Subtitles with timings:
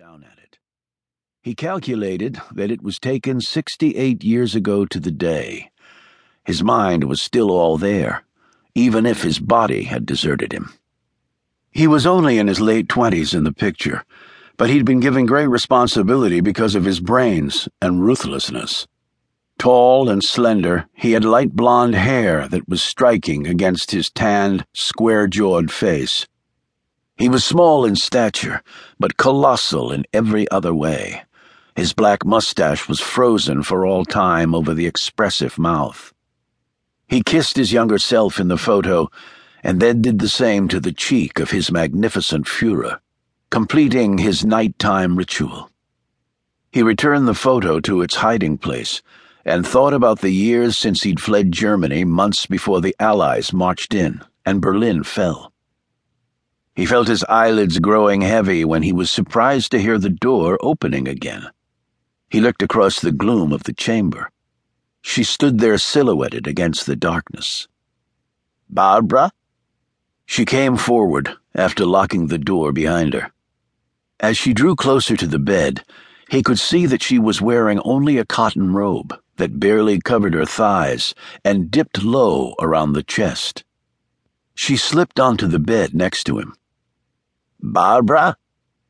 [0.00, 0.56] down at it.
[1.42, 5.70] He calculated that it was taken 68 years ago to the day.
[6.42, 8.24] His mind was still all there,
[8.74, 10.72] even if his body had deserted him.
[11.70, 14.02] He was only in his late 20s in the picture,
[14.56, 18.86] but he'd been given great responsibility because of his brains and ruthlessness.
[19.58, 25.26] Tall and slender, he had light blonde hair that was striking against his tanned, square
[25.26, 26.26] jawed face.
[27.20, 28.62] He was small in stature,
[28.98, 31.24] but colossal in every other way.
[31.76, 36.14] His black mustache was frozen for all time over the expressive mouth.
[37.08, 39.10] He kissed his younger self in the photo,
[39.62, 43.00] and then did the same to the cheek of his magnificent Fuhrer,
[43.50, 45.68] completing his nighttime ritual.
[46.72, 49.02] He returned the photo to its hiding place
[49.44, 54.22] and thought about the years since he'd fled Germany months before the Allies marched in
[54.46, 55.49] and Berlin fell.
[56.80, 61.06] He felt his eyelids growing heavy when he was surprised to hear the door opening
[61.06, 61.50] again.
[62.30, 64.30] He looked across the gloom of the chamber.
[65.02, 67.68] She stood there silhouetted against the darkness.
[68.70, 69.30] Barbara?
[70.24, 73.30] She came forward after locking the door behind her.
[74.18, 75.84] As she drew closer to the bed,
[76.30, 80.46] he could see that she was wearing only a cotton robe that barely covered her
[80.46, 81.14] thighs
[81.44, 83.64] and dipped low around the chest.
[84.54, 86.54] She slipped onto the bed next to him.
[87.62, 88.36] Barbara?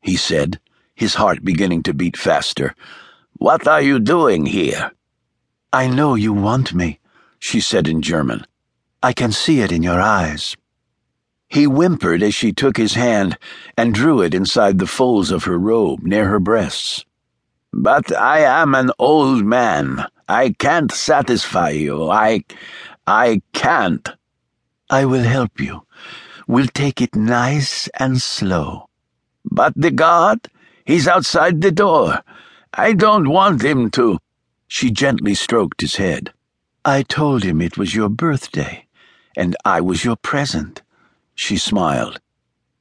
[0.00, 0.60] he said,
[0.94, 2.74] his heart beginning to beat faster.
[3.34, 4.92] What are you doing here?
[5.72, 7.00] I know you want me,
[7.38, 8.46] she said in German.
[9.02, 10.56] I can see it in your eyes.
[11.48, 13.36] He whimpered as she took his hand
[13.76, 17.04] and drew it inside the folds of her robe near her breasts.
[17.72, 20.06] But I am an old man.
[20.28, 22.10] I can't satisfy you.
[22.10, 22.44] I.
[23.06, 24.08] I can't.
[24.88, 25.84] I will help you.
[26.52, 28.90] We'll take it nice and slow.
[29.42, 30.48] But the guard?
[30.84, 32.20] He's outside the door.
[32.74, 34.18] I don't want him to.
[34.68, 36.34] She gently stroked his head.
[36.84, 38.86] I told him it was your birthday,
[39.34, 40.82] and I was your present.
[41.34, 42.20] She smiled.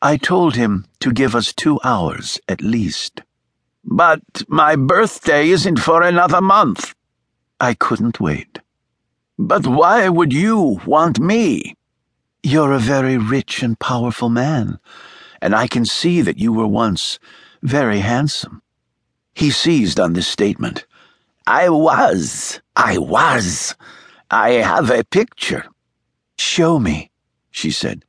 [0.01, 3.21] I told him to give us two hours at least.
[3.85, 6.93] But my birthday isn't for another month.
[7.61, 8.59] I couldn't wait.
[9.39, 11.75] But why would you want me?
[12.43, 14.79] You're a very rich and powerful man,
[15.41, 17.19] and I can see that you were once
[17.61, 18.63] very handsome.
[19.35, 20.85] He seized on this statement.
[21.45, 22.59] I was.
[22.75, 23.75] I was.
[24.31, 25.65] I have a picture.
[26.39, 27.11] Show me,
[27.51, 28.05] she said.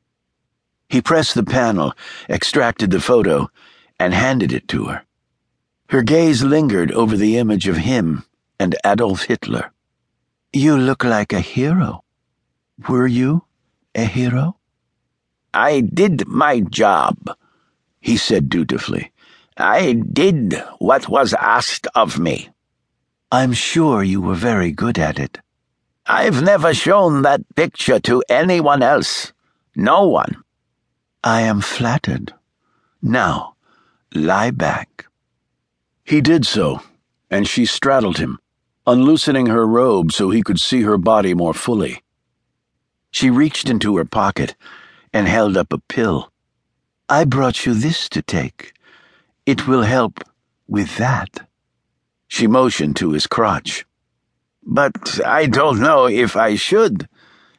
[0.88, 1.92] He pressed the panel,
[2.28, 3.50] extracted the photo,
[3.98, 5.04] and handed it to her.
[5.90, 8.24] Her gaze lingered over the image of him
[8.58, 9.72] and Adolf Hitler.
[10.54, 12.04] You look like a hero.
[12.88, 13.44] Were you?
[13.94, 14.56] A hero?
[15.54, 17.16] I did my job,
[18.00, 19.12] he said dutifully.
[19.56, 22.50] I did what was asked of me.
[23.30, 25.38] I'm sure you were very good at it.
[26.06, 29.32] I've never shown that picture to anyone else.
[29.76, 30.42] No one.
[31.22, 32.34] I am flattered.
[33.00, 33.54] Now,
[34.14, 35.06] lie back.
[36.04, 36.82] He did so,
[37.30, 38.38] and she straddled him,
[38.86, 42.01] unloosening her robe so he could see her body more fully.
[43.12, 44.56] She reached into her pocket
[45.12, 46.32] and held up a pill.
[47.10, 48.72] I brought you this to take.
[49.44, 50.20] It will help
[50.66, 51.46] with that.
[52.26, 53.84] She motioned to his crotch.
[54.64, 57.06] But I don't know if I should.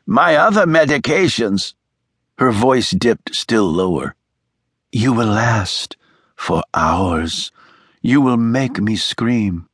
[0.07, 1.75] My other medications.
[2.39, 4.15] Her voice dipped still lower.
[4.91, 5.97] You will last
[6.35, 7.51] for hours.
[8.01, 9.69] You will make me scream.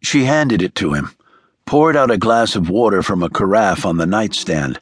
[0.00, 1.10] She handed it to him
[1.66, 4.80] poured out a glass of water from a carafe on the nightstand,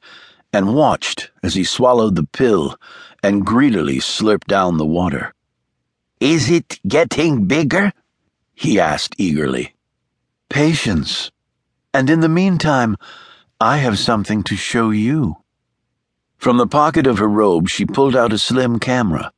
[0.52, 2.76] and watched as he swallowed the pill
[3.22, 5.34] and greedily slurped down the water.
[6.20, 7.92] Is it getting bigger?
[8.54, 9.74] he asked eagerly.
[10.48, 11.30] Patience.
[11.92, 12.96] And in the meantime,
[13.60, 15.38] I have something to show you.
[16.36, 19.32] From the pocket of her robe, she pulled out a slim camera.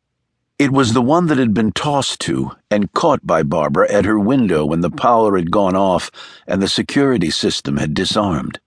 [0.59, 4.19] It was the one that had been tossed to and caught by Barbara at her
[4.19, 6.11] window when the power had gone off
[6.47, 8.59] and the security system had disarmed.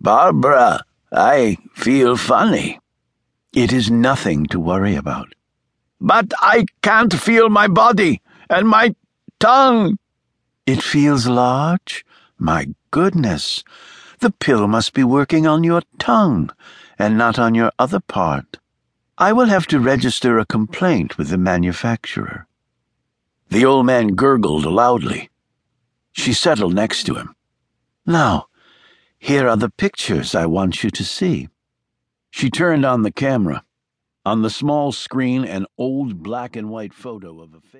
[0.00, 2.78] Barbara, I feel funny.
[3.52, 5.34] It is nothing to worry about.
[6.00, 8.94] But I can't feel my body and my
[9.40, 9.98] tongue.
[10.64, 12.06] It feels large?
[12.38, 13.64] My goodness.
[14.20, 16.50] The pill must be working on your tongue
[16.98, 18.58] and not on your other part.
[19.16, 22.48] I will have to register a complaint with the manufacturer.
[23.48, 25.30] The old man gurgled loudly.
[26.10, 27.36] She settled next to him.
[28.04, 28.46] Now,
[29.16, 31.48] here are the pictures I want you to see.
[32.32, 33.64] She turned on the camera.
[34.26, 37.70] On the small screen, an old black and white photo of a face.